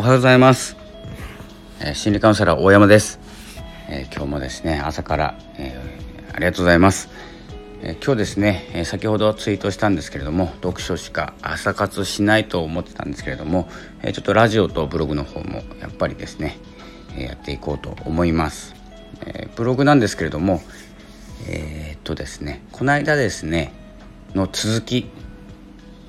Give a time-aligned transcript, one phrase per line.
[0.00, 0.78] おはようございます、
[1.78, 3.20] えー、心理カウンセラー大山です、
[3.90, 7.10] えー、今日もですね朝から、えー、ありがとうございます、
[7.82, 13.68] え今日ですね、え先ほどツイートしたんですけれども読書しか朝活しないと思ってたんですけれども、
[14.02, 16.56] えちょっとラジオとブログの方もやっぱりですね、
[17.14, 18.74] えやっていこうと思います、
[19.26, 20.62] えブログなんですけれども
[21.46, 23.74] えっとですねこの間ですね
[24.34, 25.10] の続き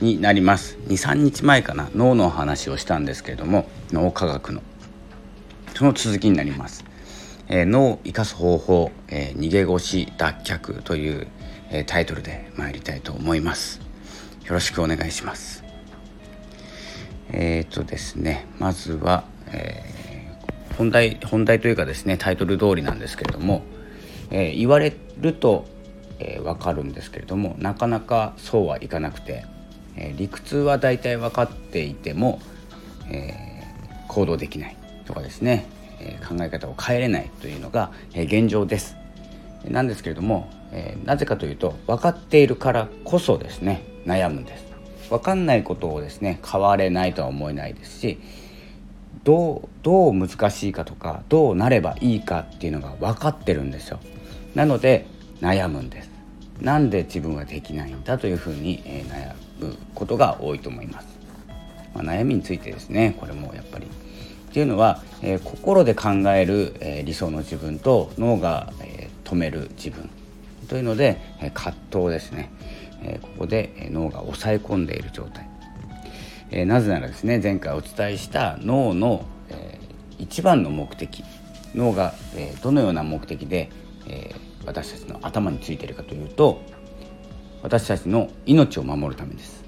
[0.02, 0.78] になります。
[0.88, 1.90] 23日前かな。
[1.96, 4.62] 脳の話をしたんですけれども脳科学の。
[5.76, 6.84] その続きになります、
[7.48, 11.28] えー、脳を生かす方法、えー、逃げ腰脱却という、
[11.70, 13.80] えー、タイトルで参りたいと思います。
[14.46, 15.64] よろしくお願いします。
[17.32, 19.86] えっ、とですねまずは、え
[20.78, 23.64] 本題本題というかですねタイトル通りなんですけれども、
[24.30, 25.66] え言われると
[26.22, 29.46] えー、分かるんですけれどもなかなかそうはいかなくて、
[29.96, 32.40] えー、理屈は大体分かっていても、
[33.10, 35.68] えー、行動できないとかですね、
[36.00, 38.96] え考え方を変えれないというのが、え現状です。
[39.66, 44.66] なんですけれども、えなぜかというと分かっているからこそですね悩むんです。
[45.10, 48.18] 分かんないことをですね変われないとは思えないですし
[49.26, 54.00] どうどう難しいかとかどうなればいいかっていうのが分かってるんですよ。
[54.56, 55.06] なので
[55.42, 56.10] 悩むんです。
[56.62, 59.51] なんで自分はできないんだというふうに、え悩む
[59.96, 61.08] ことが多いと思います。
[61.94, 63.86] まあ、悩みについてですねこれもやっぱり。
[63.86, 70.10] っていうのは、えー、心で考える、えー、理想の自分と脳が、えー、止める自分。
[70.68, 72.50] というので、え葛藤ですね、
[73.04, 75.50] えここで、え脳が抑え込んでいる状態、
[76.50, 79.80] えなぜならですね前回お伝えした脳の、え
[80.18, 81.26] 一番の目的。
[81.76, 83.70] 脳が、えどのような目的で、
[84.08, 86.62] えー私たちの頭についているかというと
[87.64, 89.64] 私たちの命を守るためです。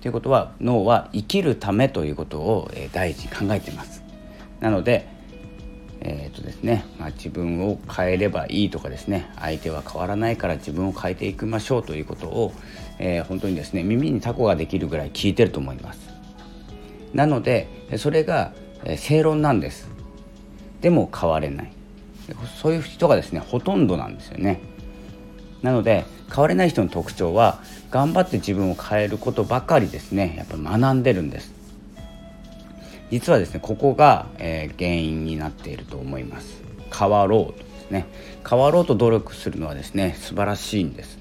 [0.00, 4.02] ということは脳は生きるためということを、え第一に考えています。
[4.60, 5.18] なので
[6.00, 12.52] えーとですねまあ、自分を変えればいいとかですね相手は変わらないから自分を変えていきましょうということを、
[12.98, 16.08] えー、本当にですね耳にタコができるぐらい聞いてると思います
[17.12, 18.52] なのでそれが、
[18.84, 19.88] え正論なんです
[20.82, 21.72] でも変われない
[22.60, 24.60] そういう人がですねほとんどなんですよね
[25.62, 27.60] なので変われない人の特徴は
[27.90, 30.34] 頑張って自分を変えることばかりですね。
[30.36, 31.52] やっぱり学んでるんです。
[33.10, 36.60] 実はですねここが、えー、原因になっていると思います。
[36.96, 38.06] 変わろうとですね。
[38.48, 41.18] 変わろうと努力するのはですね素晴らしいんです。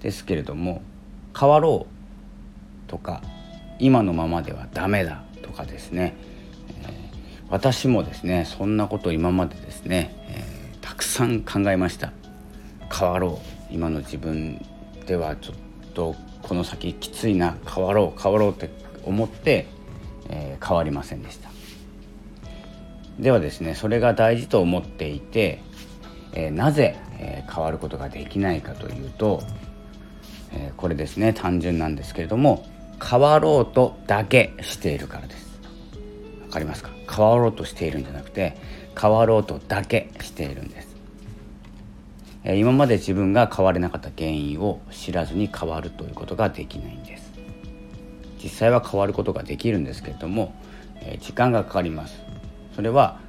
[0.00, 0.82] ですけれども
[1.38, 1.86] 変わろ
[2.86, 3.22] うとか
[3.78, 6.14] 今のままではダメだとかですね。
[7.50, 12.12] 私もですねそんなことを今までですね、えー、たくさん考えました。
[12.90, 13.51] 変わろう。
[13.72, 14.64] 今の自分
[15.06, 15.56] ではちょっ
[15.94, 18.70] とこの先きついな変わろう変わろうって
[19.04, 19.66] 思って、
[20.28, 21.50] えー、変わりませんでした。
[23.18, 25.62] ではですねそれが大事と思っていて、
[26.32, 29.42] えー、なぜ、え変わることができないかというと、
[30.52, 32.66] えこれですね単純なんですけれども
[33.02, 35.60] 変わろうとだけしているからです。
[36.42, 36.90] わかりますか？
[37.10, 38.56] 変わろうとしているんじゃなくて
[39.00, 40.91] 変わろうとだけしているんです、
[42.44, 47.32] 今まで自分が変われなかった原因を知らずに変わるということができないんです。
[48.42, 50.52] 実際は変わることができるんですけれども、
[51.20, 52.20] 時間がかかります。
[52.74, 53.20] それは、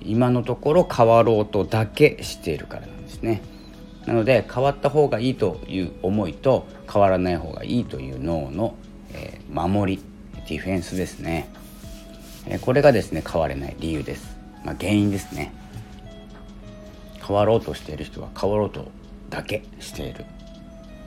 [0.00, 3.42] 今のところ変わろうとだけしているからなんですね。
[4.06, 8.74] なので変わった方がいいという思いと変わらない方がいいという脳の、
[9.52, 10.02] 守り
[10.48, 11.48] ディフェンスですね。
[12.62, 15.52] これがですね変われない理由です、まあ、原因ですね。
[17.26, 18.90] 変わろうとしている人は変わろうと
[19.30, 20.24] だけしている、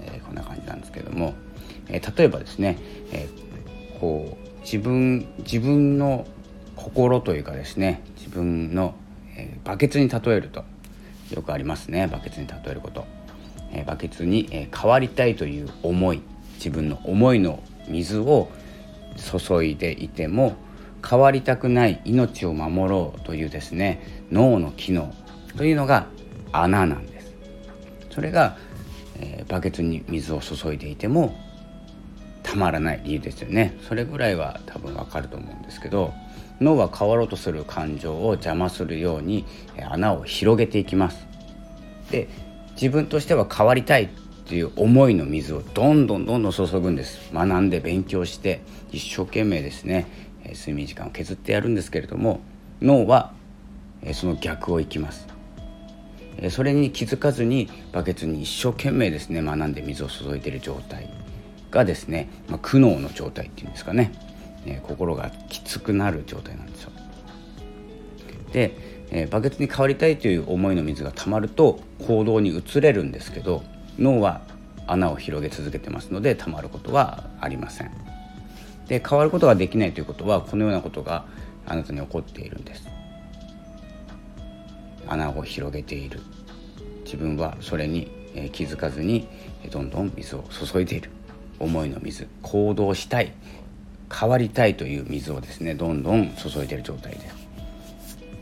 [0.04, 1.34] えー、こんな感じなんですけども、
[1.88, 2.78] えー、例えばですね、
[3.12, 6.26] えー、こう自分自分の
[6.76, 8.96] 心というかですね自分の、
[9.38, 10.64] えバケツに例えると。
[11.32, 13.06] よくありますねバケツに例えること、
[13.72, 16.22] えバケツに、え変わりたいという思い
[16.56, 18.50] 自分の思いの水を
[19.18, 20.56] 注いでいても
[21.08, 24.02] 変わりたくない命を守ろうというですね
[24.32, 25.14] 脳の機能
[25.58, 26.08] というのが
[26.52, 27.34] 穴なんです。
[28.12, 28.58] それが、
[29.20, 31.36] えー、バケツに水を注いでいても
[32.44, 33.78] たまらない理由ですよね。
[33.82, 36.14] それぐらいは多分わかると思うんですけど
[36.62, 39.46] 脳は変わろうとする感情を邪魔するように
[39.90, 41.28] 穴を広げていきます。
[42.12, 42.30] で
[42.76, 44.10] 自分としては変わりたいっ
[44.48, 47.32] ていう思いの水をどんどんどんどん注ぐんです。
[47.34, 48.62] 学んで勉強して
[48.92, 50.08] 一生懸命ですね
[50.46, 52.42] 睡眠時間を削ってやるんですけれども
[52.82, 53.34] 脳は
[54.14, 55.35] その逆をいきます。
[56.50, 61.10] それに気づかずにバケツに一生懸命ですね学んで水を注いでる状態
[61.72, 64.12] がですね、まあ、苦悩の状態っていうんですかね
[64.66, 66.92] え心がきつくなる状態なんですよ。
[68.52, 68.78] で、
[69.12, 73.64] え、バケツに変わりたいという思いの水がたまると行動に移れるんですけど
[74.00, 74.42] 脳は
[74.88, 77.92] 穴を広げ続けてますのでたまることはありません。
[78.88, 81.26] で変わることができないということはこのようなことが
[81.66, 82.95] あなたに起こっているんです。
[85.08, 86.20] 穴を広げている。
[87.04, 88.12] 自分はそれに
[88.52, 89.28] 気づかずに
[89.72, 91.10] どんどん水を注いでいる。
[91.60, 93.32] 思いの水行動したい。
[94.14, 97.20] 変わりたいという水をですねどんどん注いでいる状態で。
[97.30, 97.36] す。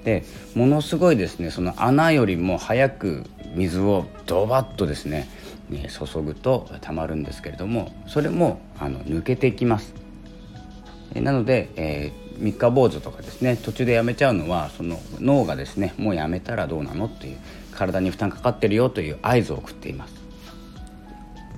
[0.03, 0.23] で
[0.55, 3.23] ものすごいですねその穴よりも早く
[3.55, 5.27] 水をドバッとですね
[5.71, 9.93] 注ぐとたまるんですけれどもそれもあの抜けていきます。
[11.15, 17.37] なので、えー、三日坊主とかですね途中でやめちゃうのはその脳がですねもうやめたらどうなのっていう
[17.71, 20.13] 体に負担かかってるよという合図を送っています。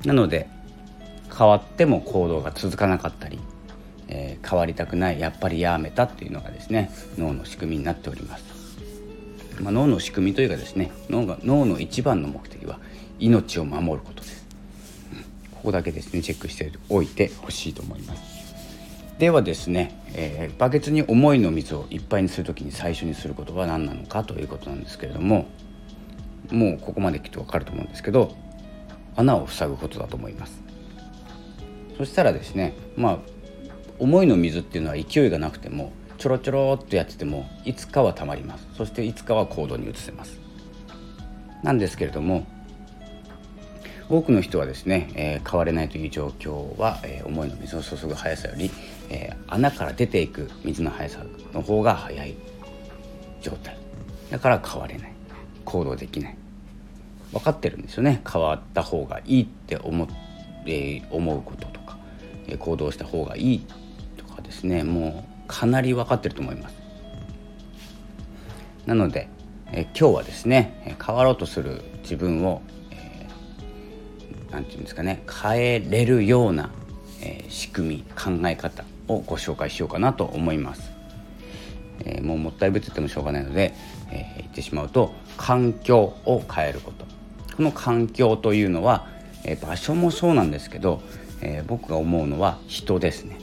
[0.06, 0.48] なので
[1.38, 3.39] 変わっても行動が続かなかったり、
[4.07, 8.45] えー、変わりたくないやっぱりやめたっていうのがですね脳の仕組みになっております、
[9.60, 12.80] まあ、脳の仕組みというかですね脳が脳の一番の目的は
[13.19, 14.45] 命を守ることです、
[15.51, 18.45] ここだけですねチェックしておいてほしいと思います。
[19.20, 25.46] ではですね、えー、バケツに思いの水をいっぱいにする時に最初にすることは何なのかということなんですけれども
[26.52, 28.36] もうここまで来て分かると思うんですけど
[29.16, 30.62] 穴を塞ぐことだと思います。
[31.98, 33.20] そしたらですねまあ
[34.00, 38.68] 思いの水っていうのは勢いがなくてもちょろちょろっとやっててもいつかはたまります。
[38.76, 40.40] そしていつかは行動に移せます。
[41.64, 42.46] なんですけれども
[44.07, 48.69] 多くの人はですね、えー、変われないという状況は、えー、思いの水を注ぐ速さより、
[49.10, 51.24] えー、穴から出ていく水の速さ
[51.54, 52.36] の方が速い
[53.42, 53.78] 状態。
[54.30, 55.12] だから変われない。
[55.66, 56.38] 行動できない。
[57.31, 58.22] 分かってるんですよね。
[58.31, 60.08] 変わった方がいいって思,、
[60.68, 61.98] えー、思うこととか、
[62.48, 63.66] えー、行動した方がいい
[64.18, 64.84] とかですね。
[64.84, 66.75] もうかなり分かってると思います。
[68.86, 69.30] なので、
[69.72, 72.62] えー、今日はですね変わろうとする自分を
[74.56, 76.69] 何て言うんですかね変えれるような、
[77.22, 80.92] えー、仕組み考え方をご紹介しようかなと思います。
[82.00, 83.74] えー、もうもったいぶっててもしょうがないので、
[84.12, 87.06] えー、言ってしまうと環境を変えること。
[87.56, 89.07] この環境というのは、
[89.44, 91.01] えー、場所もそうなんですけど、
[91.42, 93.38] え僕が思うのは人ですね、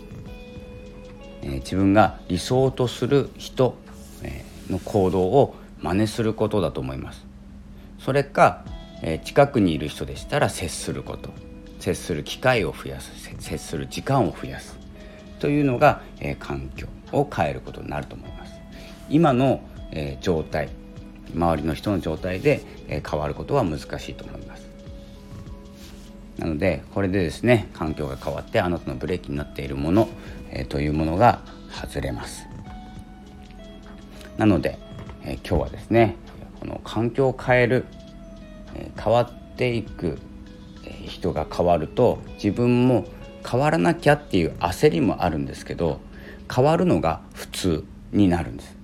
[1.42, 3.76] え自分が理想とする人、
[4.22, 7.26] えの行動を真似することだと思います。
[7.98, 8.64] それか
[9.02, 11.30] え近くにいる人でしたら接すること。
[11.80, 13.10] 接する機会を増やす。
[13.40, 14.78] 接する時間を増やす。
[15.40, 18.52] というのが、え環境を変えることになると思います。
[19.10, 19.60] 今の、
[19.90, 20.68] え状態。
[21.34, 23.82] 周りの人の状態で、え変わることは難し
[24.12, 24.72] いと思います。
[26.38, 30.08] なのでこれでですね環境が変わってあなたのブレーキになっているもの、
[30.50, 31.40] えというものが
[31.70, 32.46] 外れます。
[34.38, 34.78] なので、
[35.24, 36.16] え今日はですね
[36.60, 37.84] この環境を変える
[39.02, 40.18] 変わっていく
[41.06, 43.04] 人が変わると自分も
[43.48, 46.00] 変わらなきゃっていう焦りもあるんですけど
[46.54, 48.76] 変わるのが普通になるんです。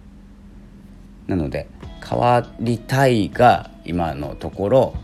[1.26, 1.68] なので
[2.08, 4.94] 変わりたいが今のところ、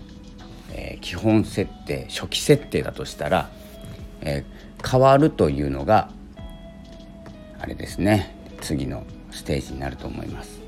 [0.73, 3.51] えー、基本設定初期設定だとしたら、
[4.23, 6.11] えー、変わるというのが
[7.61, 10.64] あれですね次のステージになると思います。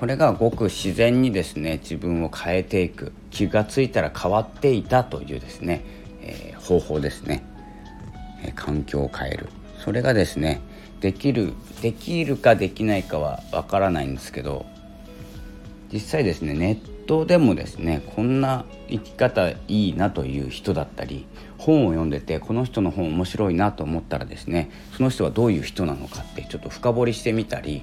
[0.00, 5.84] これがごく自然にですね自分を変えていく気が付いたら変わっていたというですね、
[6.22, 7.44] えー、方法ですね、
[8.42, 9.50] えー、環境を変える。
[9.76, 10.62] それがですね
[11.00, 11.52] できる
[11.82, 14.64] できるかできないかはわからないんですけど
[15.92, 21.26] 実際ですねネットでもですねこんな生き方いいなという人だったり
[21.58, 27.82] 本を読んでてこの人の本面白いなと思ったらですねその人はどういう人なのかってちょっと深掘りしてみたり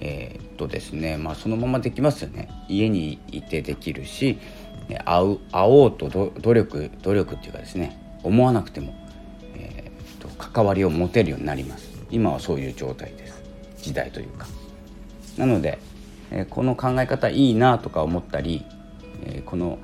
[0.00, 2.48] えー、っとですねまあそのままできますよね。
[2.68, 4.38] 家にいてできるし
[5.04, 8.94] 会う会おうと努力努力っていうかですね思わなくても、
[9.54, 11.94] えー、と関わりを持てるようになります。
[12.10, 13.42] 今はそういう状態です。
[13.82, 14.46] 時代というか。
[15.36, 15.78] なので、
[16.30, 18.64] え、この考え方いいなとか思ったり、
[19.24, 19.78] え、この、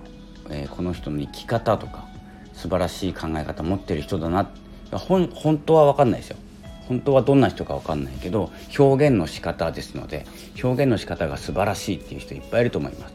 [0.49, 2.07] え、この人の生き方とか
[2.52, 4.49] 素晴らしい考え方持ってる人だな。
[4.93, 6.37] 本当は分かんないですよ。
[6.90, 10.26] 本当はどんな人か分かんないけど表現の仕方ですので
[10.61, 13.14] 表現の仕方が素晴らしいっていう人いっぱいいると思います。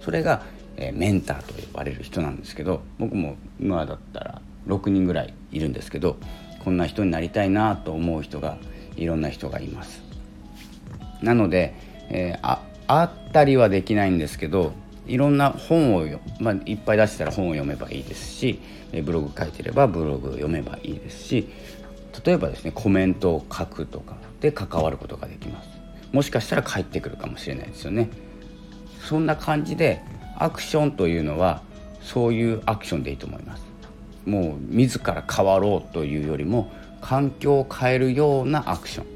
[0.00, 0.42] それが、
[0.76, 6.18] え、メンターと呼ばれる人なんですけど僕も今だったら6人ぐらいいるんですけど
[6.64, 8.58] こんな人になりたいなと思う人が
[8.96, 10.04] いろんな人がいます。
[11.20, 11.74] なので、
[12.08, 14.72] えー、ああったりはできないんですけど
[15.08, 16.06] いろんな本を、
[16.38, 18.60] まあ、いっぱい出したら本を読めばいいですし
[19.02, 21.48] ブログ書いてればブログを読めばいいですし
[22.24, 25.68] 例えばですねコメントを書くとかで関わることができます。
[26.12, 28.10] もしかしたら返ってくるかもしれないですよね。
[29.00, 30.02] そんな感じで
[30.36, 31.62] アクションというのは
[32.00, 33.64] そういうアクションでいいと思います。
[34.24, 36.70] もう自ら変わろうというよりも
[37.00, 39.06] 環境を変えるようなアクション、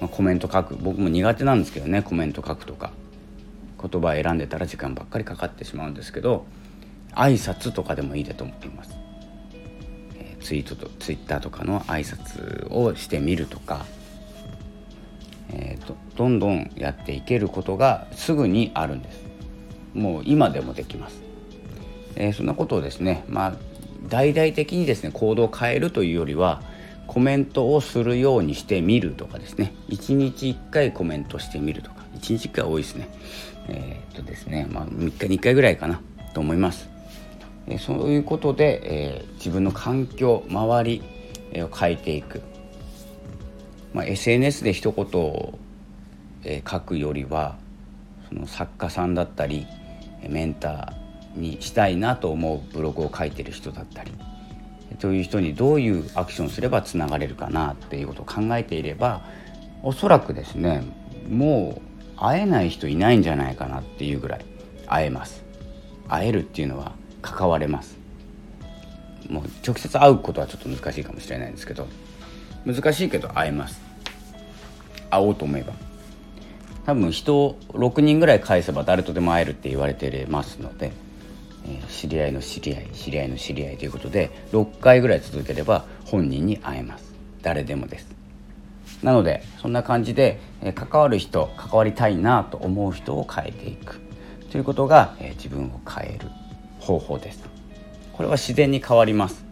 [0.00, 0.76] まあ、コメント書く。
[0.76, 2.92] 僕も苦手なんですけどねコメント書くとか。
[3.86, 6.46] 言葉選んでたら時間ばっかりかかってしまうんですけど
[7.12, 8.96] 挨拶とかでもいいだと思っています、
[10.44, 13.86] ツイートとツイッターとかの挨拶をしてみるとか、
[15.50, 19.24] えーと、どんどんやっていけることがすぐにあるんです。
[19.94, 21.22] もう今でもできます、
[22.16, 23.54] えー、そんなことをですねまあ
[24.08, 26.62] 大々的にですね行動を変えるというよりは
[27.06, 29.72] コメントをするようにしてみるとかですね。
[29.88, 32.04] 1日1回コメントしてみるとか。
[32.16, 33.08] 1日1回多いですね。
[33.68, 36.00] えー、っとですねまあ3日に1回ぐらいかな
[36.34, 36.88] と思います、
[37.68, 41.02] え、そういうことで、え、自分の環境周り
[41.62, 42.42] を変えていく、
[43.92, 45.54] まあ、SNS で一言、
[46.44, 47.56] え、書くよりは
[48.28, 49.66] その作家さんだったり
[50.28, 54.12] メンターにしたいなと思うブログを書いてる人だったり
[54.98, 59.24] という人にどういうアクションすればつながれるかなっていうことを考えていれば
[59.82, 60.82] おそらくですね
[61.28, 61.80] も
[62.16, 64.44] う会えない人いないんじゃないかなっていうぐらい
[64.86, 65.42] 会えます。
[66.08, 66.92] 会えるっていうのは
[67.24, 67.96] 関われます。
[69.28, 71.86] もう直接会うことはちょっと難しいかもしれないんですけど
[72.66, 73.80] 難しいけど会えます。
[75.10, 75.72] 会おうと思えば。
[76.84, 80.92] 多分人を6人ぐらい返せば誰とでも会えるって言われてますので
[81.66, 87.14] え知り合いの知り合い知り合いの知り合いということで6回ぐらい続ければ本人に会えます。
[87.42, 88.14] 誰でもです。
[89.02, 94.00] なのでそんな感じで、え関わる人関わりたいなと思う人を変えていく。
[94.50, 96.28] ということが、え自分を変える。
[96.84, 97.42] 方法です。
[98.12, 99.44] これは自然に変わります。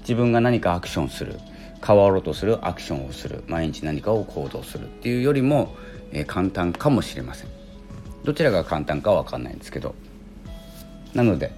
[0.00, 1.40] 自分が何かアクションする。
[1.84, 2.66] 変わろうとする。
[2.66, 3.42] アクションをする。
[3.46, 5.74] 毎日何かを行動するっていうよりも、
[6.12, 7.48] え簡単かもしれません。
[8.24, 9.94] どちらが簡単かは分かんないんですけど。
[11.14, 11.52] なので、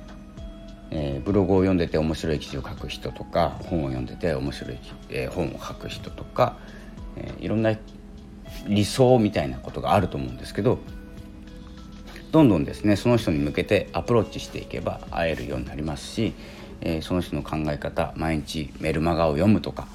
[0.90, 6.56] えー、ブログを読んでて面白い記事を書く人とか本を読んでて面白い、えー、本を書く人とか、
[7.16, 7.76] えー、いろんな
[8.66, 10.78] 理想みたいなことがあると思うんですけど
[12.32, 16.32] どんどんですねその人に向けてアプローチしていけば会えるようになりますし、
[16.80, 19.88] えー、その人の考え方毎日メルマガを読むとか、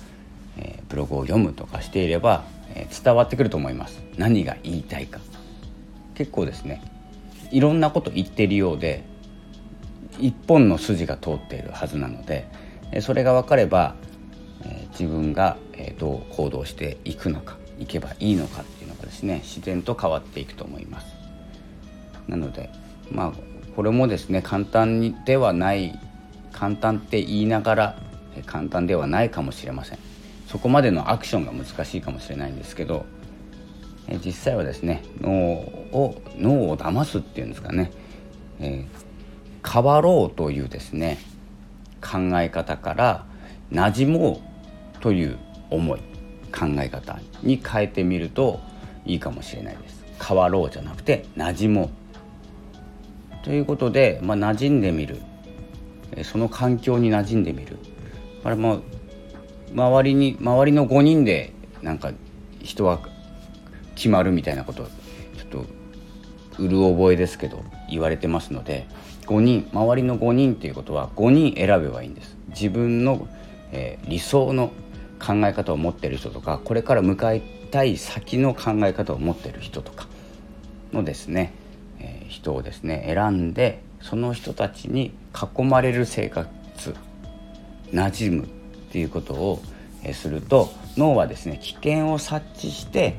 [0.58, 5.20] えー、ブログを読むとかしていれば、えー、伝わってくると思います何が言いたいか
[6.16, 6.82] 結構ですね
[7.52, 9.04] いろんなこと言ってるようで
[10.20, 12.48] 一本の筋が通っているはずなので
[13.02, 13.96] それが分かれば
[14.92, 15.58] 自分が
[16.00, 21.15] どう行動していくのかいけばいいのかっていうのがですね自然と変わっていくと思います。
[22.28, 22.70] なので
[23.12, 23.34] まあ
[23.76, 26.00] これもですね簡単ではない
[26.52, 27.96] 簡単って言いながら
[28.46, 30.00] 簡単ではないかもしれません。
[30.48, 33.06] そこまでのアクションが難しいかもしれないんですけど
[34.24, 37.92] 実際はですね脳を脳を騙すっていうんですかね、
[38.60, 39.06] えー
[39.68, 41.18] 変わろうというですね
[42.00, 43.26] 考え方から
[43.72, 44.42] 馴染も
[44.96, 45.40] うという
[45.72, 46.00] 思い
[46.52, 48.60] 考え方に変えてみると
[49.06, 50.06] いいかもしれないです。
[50.24, 51.90] 変わろうじゃなくて馴染もう
[53.46, 55.22] ということで、まあ、馴染んでみる。
[56.24, 57.78] その環境に馴染んでみる。
[58.44, 58.82] あれも
[59.74, 62.12] 周りに周りの5人でなんか
[62.64, 63.00] 人は
[63.96, 65.66] 決まるみたいなことちょっと
[66.60, 68.88] うる覚えですけど言われてますので
[69.26, 72.38] 5人周りの5人っていうことは5人選べばいいんです。
[72.50, 73.28] 自分の、
[73.72, 74.72] えー、理想の
[75.20, 80.08] 考え方を持ってる人とかこれから向かいたい先の考え方を持ってる人とか
[80.94, 81.54] のですね、
[82.36, 86.48] 人をですね選んでその人たちに囲まれる生活
[87.92, 88.48] 馴染むっ
[88.92, 89.62] ていうことを、
[90.14, 93.18] すると脳はですね危険を察知して、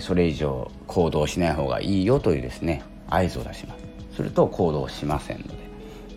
[0.00, 4.16] それ以上行動しない方がいいよというですね合図を出します。
[4.16, 5.54] すると行動しませんので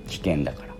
[0.07, 0.73] 危険だから。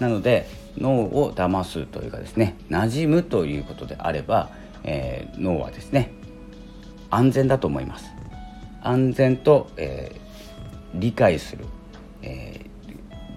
[0.00, 0.48] なので
[0.78, 4.50] 脳を騙すというかですね馴染むということであれば、
[4.82, 6.10] えー、脳はですね
[7.10, 8.06] 安全だと思います。
[8.82, 10.14] 安全と、え、
[10.94, 11.64] 理解する
[12.22, 12.68] 何、えー、て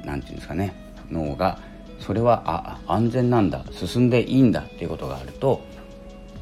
[0.03, 0.73] 言うんですかね
[1.11, 1.59] 脳が
[1.99, 5.61] それはあ安全なんだ進んでいいんだっていうことがあると、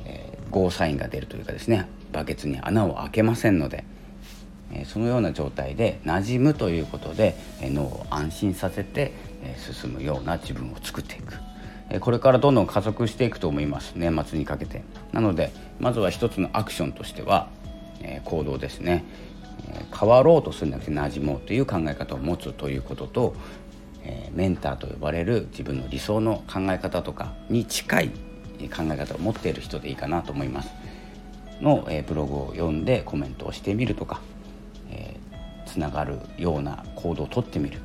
[0.05, 3.85] えー、ゴーサインが出るというかですねバケツに穴を開けませんので
[4.71, 11.35] えそのような状態で馴染むということでえ脳を安心させてえ進むような自分を作っていく。
[11.99, 14.83] これからどんどん加速していくと思います年末にかけて。
[15.11, 17.47] なのでまずは一つのアクションとしては
[18.23, 19.03] 行動ですね。
[19.97, 23.35] 変わろうとするんじゃなくて馴染もうという考え方を持つということと
[24.05, 28.09] えメンターと呼ばれる自分の理想の考え方とかに近い
[28.69, 30.69] 考え方を持っている人でいいかなと思います。
[31.61, 34.21] の、え、ブログを読んでコメントをしてみるとか、
[34.91, 37.79] えー、つながるような行動をとってみる、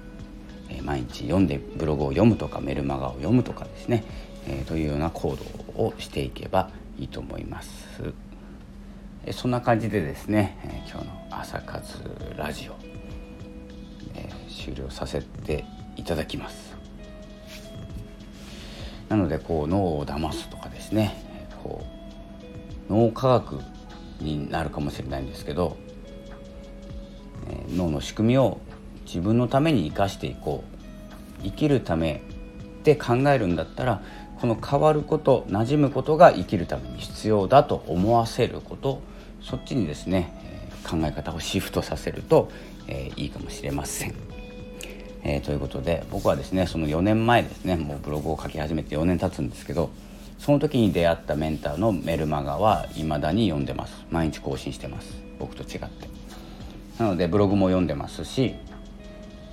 [0.69, 4.05] え、毎日読んでブログを読むとかメルマガを読むとかですね、
[4.47, 5.37] え、というような行
[5.77, 8.30] 動をしていけばいいと思います。
[9.25, 10.57] え、そんな感じでですね、
[10.91, 11.99] 今日の朝活
[12.37, 12.73] ラジオ、
[14.15, 15.65] え、終了させて
[15.97, 16.75] いただきます。
[19.11, 21.85] なのでこう脳を騙すとかですねこ
[22.89, 23.59] う脳科学
[24.21, 25.77] になるかもしれないんですけど、
[27.49, 28.61] え、脳の仕組みを
[29.05, 30.65] 自分のために生かしていこ
[31.43, 32.23] う生きるため
[32.81, 34.03] って考えるんだったら
[34.41, 39.03] この変わること馴染むことが生きるために必要だと思わせること
[39.43, 40.33] そっちにですね、
[40.89, 42.51] 考え方をシフトさせると、
[42.87, 44.15] えー、いいかもしれません。
[45.23, 49.91] えー、ということで僕はですねその4年前ですねもうブログを書き始めて4年経つんですけど
[50.39, 54.07] その時に出会ったメンターのメルマガは未だに読んでます。
[54.11, 55.13] 毎日更新してます。
[55.39, 56.09] 僕と違って。
[56.99, 58.55] なのでブログも読んでますし、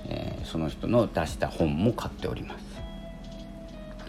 [0.06, 2.67] えー、その人の出した本も買っております。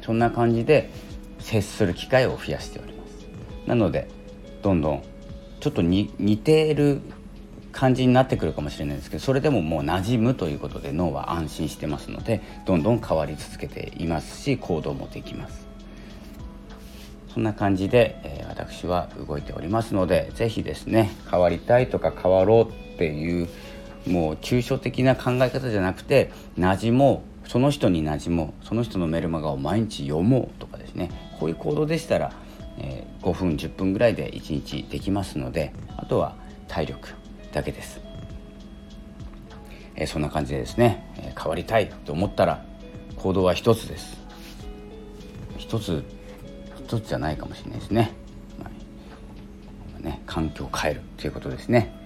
[0.10, 0.90] そんな感じで
[1.38, 3.28] 接する機会を増やしております。
[3.68, 4.08] なので
[4.64, 5.04] どんどん
[5.60, 6.08] ちょっと似
[6.44, 7.02] ている
[7.72, 15.68] 感じになってくるかもしれないですけどそれでももう馴染むということで脳は安心してますのでどんどん変わり続けていますし行動もできます。
[17.32, 23.48] そんな感じで、えー、私は動いておりますので是非ですね変わりたいとか変わろうっていう
[24.08, 31.10] もう抽象的な考え方じゃなくて馴染もうその人に馴染もうその人のメルマガを毎日読もうとかですね。
[31.40, 32.32] こういう行動でしたら、
[32.78, 36.36] えー、5分10分ぐらいで1日できますのであとは
[36.68, 37.10] 体力
[37.52, 38.02] だけです、
[39.96, 42.64] えー、そんな感じでですね、えー、変わりたいと思ったら
[43.16, 44.20] 行動は一つです。
[45.58, 46.04] 一つ
[46.78, 48.12] 一つじゃないかもしれないですね,、
[48.60, 48.70] ま
[49.98, 51.99] あ、ね環境を変えるということですね。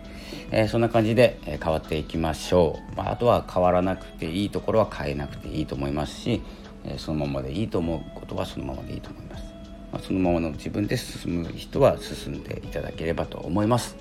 [0.51, 6.41] えー、そんな感じで、え、変わっていきましょう、まあ、あとは変わらなくていいところは変えなくていいと思いますし、
[6.85, 9.43] え、そのままでいいと思うことはそのままでいいと思います、
[9.91, 13.95] まあ、そのままの自分で進む人は進んでいただければと思います。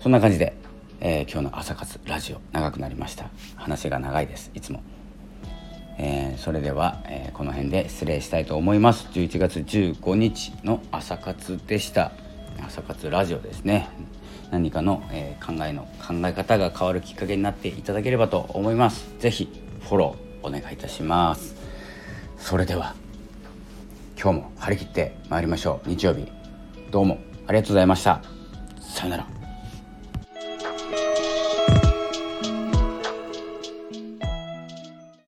[0.00, 0.54] そんな感じで、
[1.00, 3.30] え、今日の朝活ラジオ長くなりました。
[3.56, 4.50] 話が長いです。
[4.54, 4.82] いつも、
[5.98, 9.08] えー、それでは、えー、この辺で失礼したいと思います。
[9.12, 12.12] 11月15日の朝活でした。
[12.66, 13.88] 朝活ラジオですね。
[14.52, 19.08] 何かの、え考えの考え方が変わるきっかけになっていただければと思います。
[19.18, 19.48] 是非
[19.80, 21.56] フォローお願いいたします。
[22.36, 22.94] それでは
[24.20, 25.88] 今日も張り切って参りましょう。
[25.88, 26.30] 日曜日
[26.90, 28.22] どうもありがとうございました。
[28.78, 29.41] さよなら。